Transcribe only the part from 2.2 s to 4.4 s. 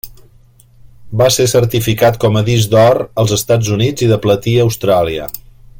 com a disc d'or als Estats Units i de